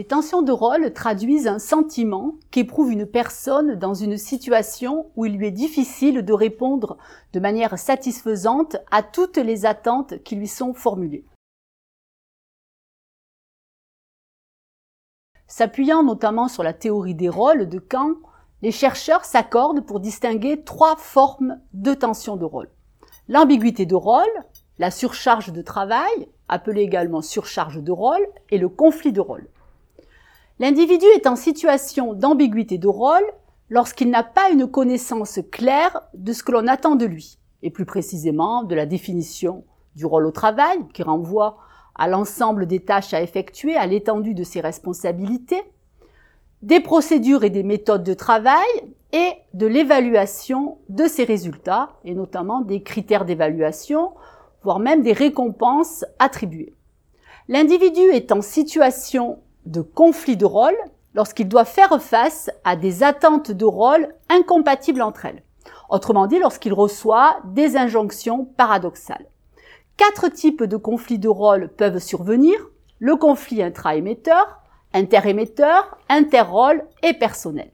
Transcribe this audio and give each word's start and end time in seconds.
Les 0.00 0.06
tensions 0.06 0.40
de 0.40 0.50
rôle 0.50 0.94
traduisent 0.94 1.46
un 1.46 1.58
sentiment 1.58 2.36
qu'éprouve 2.50 2.90
une 2.90 3.04
personne 3.04 3.74
dans 3.74 3.92
une 3.92 4.16
situation 4.16 5.10
où 5.14 5.26
il 5.26 5.36
lui 5.36 5.48
est 5.48 5.50
difficile 5.50 6.24
de 6.24 6.32
répondre 6.32 6.96
de 7.34 7.38
manière 7.38 7.78
satisfaisante 7.78 8.78
à 8.90 9.02
toutes 9.02 9.36
les 9.36 9.66
attentes 9.66 10.22
qui 10.22 10.36
lui 10.36 10.48
sont 10.48 10.72
formulées. 10.72 11.26
S'appuyant 15.46 16.02
notamment 16.02 16.48
sur 16.48 16.62
la 16.62 16.72
théorie 16.72 17.14
des 17.14 17.28
rôles 17.28 17.68
de 17.68 17.78
Kant, 17.78 18.14
les 18.62 18.72
chercheurs 18.72 19.26
s'accordent 19.26 19.84
pour 19.84 20.00
distinguer 20.00 20.64
trois 20.64 20.96
formes 20.96 21.60
de 21.74 21.92
tension 21.92 22.38
de 22.38 22.46
rôle. 22.46 22.70
L'ambiguïté 23.28 23.84
de 23.84 23.96
rôle, 23.96 24.24
la 24.78 24.90
surcharge 24.90 25.52
de 25.52 25.60
travail, 25.60 26.30
appelée 26.48 26.80
également 26.80 27.20
surcharge 27.20 27.82
de 27.82 27.92
rôle, 27.92 28.26
et 28.50 28.56
le 28.56 28.70
conflit 28.70 29.12
de 29.12 29.20
rôle. 29.20 29.50
L'individu 30.60 31.06
est 31.14 31.26
en 31.26 31.36
situation 31.36 32.12
d'ambiguïté 32.12 32.76
de 32.76 32.86
rôle 32.86 33.24
lorsqu'il 33.70 34.10
n'a 34.10 34.22
pas 34.22 34.50
une 34.50 34.70
connaissance 34.70 35.40
claire 35.50 36.02
de 36.12 36.34
ce 36.34 36.42
que 36.42 36.52
l'on 36.52 36.66
attend 36.66 36.96
de 36.96 37.06
lui, 37.06 37.38
et 37.62 37.70
plus 37.70 37.86
précisément 37.86 38.62
de 38.62 38.74
la 38.74 38.84
définition 38.84 39.64
du 39.96 40.04
rôle 40.04 40.26
au 40.26 40.30
travail, 40.32 40.76
qui 40.92 41.02
renvoie 41.02 41.56
à 41.94 42.08
l'ensemble 42.08 42.66
des 42.66 42.80
tâches 42.80 43.14
à 43.14 43.22
effectuer, 43.22 43.74
à 43.74 43.86
l'étendue 43.86 44.34
de 44.34 44.44
ses 44.44 44.60
responsabilités, 44.60 45.62
des 46.60 46.80
procédures 46.80 47.42
et 47.42 47.50
des 47.50 47.62
méthodes 47.62 48.04
de 48.04 48.12
travail 48.12 48.68
et 49.12 49.32
de 49.54 49.66
l'évaluation 49.66 50.76
de 50.90 51.06
ses 51.06 51.24
résultats, 51.24 51.96
et 52.04 52.14
notamment 52.14 52.60
des 52.60 52.82
critères 52.82 53.24
d'évaluation, 53.24 54.10
voire 54.62 54.78
même 54.78 55.00
des 55.00 55.14
récompenses 55.14 56.04
attribuées. 56.18 56.74
L'individu 57.48 58.02
est 58.12 58.30
en 58.30 58.42
situation 58.42 59.38
de 59.66 59.80
conflit 59.80 60.36
de 60.36 60.44
rôle 60.44 60.76
lorsqu'il 61.14 61.48
doit 61.48 61.64
faire 61.64 62.00
face 62.00 62.50
à 62.64 62.76
des 62.76 63.02
attentes 63.02 63.50
de 63.50 63.64
rôle 63.64 64.14
incompatibles 64.28 65.02
entre 65.02 65.26
elles. 65.26 65.42
Autrement 65.88 66.26
dit, 66.26 66.38
lorsqu'il 66.38 66.72
reçoit 66.72 67.40
des 67.44 67.76
injonctions 67.76 68.44
paradoxales. 68.44 69.26
Quatre 69.96 70.28
types 70.28 70.62
de 70.62 70.76
conflits 70.76 71.18
de 71.18 71.28
rôle 71.28 71.68
peuvent 71.76 71.98
survenir. 71.98 72.54
Le 72.98 73.16
conflit 73.16 73.62
intra-émetteur, 73.62 74.60
inter-émetteur, 74.94 75.98
inter-rôle 76.08 76.84
et 77.02 77.14
personnel. 77.14 77.70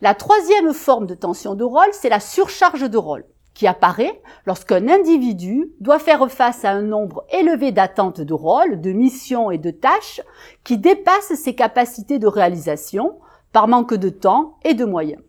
La 0.00 0.14
troisième 0.14 0.72
forme 0.72 1.06
de 1.06 1.14
tension 1.14 1.54
de 1.54 1.64
rôle, 1.64 1.92
c'est 1.92 2.08
la 2.08 2.20
surcharge 2.20 2.88
de 2.88 2.98
rôle 2.98 3.24
qui 3.54 3.66
apparaît 3.66 4.20
lorsqu'un 4.46 4.88
individu 4.88 5.72
doit 5.80 5.98
faire 5.98 6.30
face 6.30 6.64
à 6.64 6.72
un 6.72 6.82
nombre 6.82 7.24
élevé 7.32 7.72
d'attentes 7.72 8.20
de 8.20 8.34
rôles, 8.34 8.80
de 8.80 8.92
missions 8.92 9.50
et 9.50 9.58
de 9.58 9.70
tâches 9.70 10.20
qui 10.64 10.76
dépassent 10.76 11.34
ses 11.34 11.54
capacités 11.54 12.18
de 12.18 12.26
réalisation 12.26 13.18
par 13.52 13.68
manque 13.68 13.94
de 13.94 14.08
temps 14.08 14.58
et 14.64 14.74
de 14.74 14.84
moyens. 14.84 15.22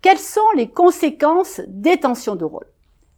Quelles 0.00 0.18
sont 0.18 0.40
les 0.56 0.70
conséquences 0.70 1.60
des 1.66 1.98
tensions 1.98 2.36
de 2.36 2.44
rôle 2.44 2.66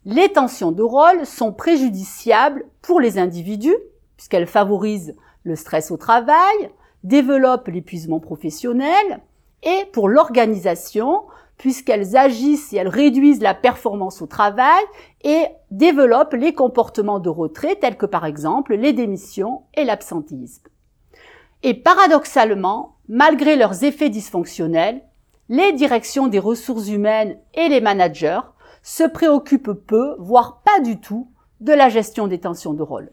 Les 0.04 0.30
tensions 0.30 0.72
de 0.72 0.82
rôle 0.82 1.26
sont 1.26 1.52
préjudiciables 1.52 2.64
pour 2.82 3.00
les 3.00 3.18
individus 3.18 3.76
puisqu'elles 4.16 4.46
favorisent 4.46 5.14
le 5.42 5.56
stress 5.56 5.90
au 5.90 5.96
travail, 5.96 6.70
développent 7.02 7.68
l'épuisement 7.68 8.20
professionnel 8.20 9.20
et 9.62 9.84
pour 9.92 10.08
l'organisation 10.08 11.22
puisqu'elles 11.58 12.16
agissent 12.16 12.72
et 12.72 12.76
elles 12.76 12.88
réduisent 12.88 13.40
la 13.40 13.54
performance 13.54 14.22
au 14.22 14.26
travail 14.26 14.82
et 15.22 15.46
développent 15.70 16.34
les 16.34 16.54
comportements 16.54 17.20
de 17.20 17.28
retrait 17.28 17.76
tels 17.76 17.96
que 17.96 18.06
par 18.06 18.24
exemple 18.24 18.74
les 18.74 18.92
démissions 18.92 19.62
et 19.74 19.84
l'absentéisme. 19.84 20.68
Et 21.62 21.74
paradoxalement, 21.74 22.96
malgré 23.08 23.56
leurs 23.56 23.84
effets 23.84 24.10
dysfonctionnels, 24.10 25.02
les 25.48 25.72
directions 25.72 26.26
des 26.26 26.38
ressources 26.38 26.88
humaines 26.88 27.38
et 27.54 27.68
les 27.68 27.80
managers 27.80 28.40
se 28.82 29.04
préoccupent 29.04 29.72
peu, 29.72 30.16
voire 30.18 30.62
pas 30.62 30.80
du 30.80 31.00
tout, 31.00 31.30
de 31.60 31.72
la 31.72 31.88
gestion 31.88 32.26
des 32.26 32.40
tensions 32.40 32.74
de 32.74 32.82
rôle. 32.82 33.10